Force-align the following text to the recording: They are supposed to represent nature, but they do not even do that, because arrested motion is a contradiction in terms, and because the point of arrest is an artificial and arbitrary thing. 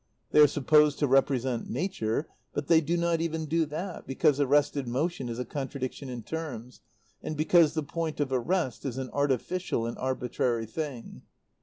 They 0.31 0.39
are 0.39 0.47
supposed 0.47 0.97
to 0.97 1.07
represent 1.07 1.69
nature, 1.69 2.27
but 2.53 2.65
they 2.65 2.81
do 2.81 2.97
not 2.97 3.21
even 3.21 3.45
do 3.45 3.67
that, 3.67 4.07
because 4.07 4.39
arrested 4.39 4.87
motion 4.87 5.29
is 5.29 5.37
a 5.37 5.45
contradiction 5.45 6.09
in 6.09 6.23
terms, 6.23 6.81
and 7.21 7.37
because 7.37 7.75
the 7.75 7.83
point 7.83 8.19
of 8.19 8.31
arrest 8.31 8.83
is 8.83 8.97
an 8.97 9.11
artificial 9.13 9.85
and 9.85 9.95
arbitrary 9.99 10.65
thing. 10.65 11.21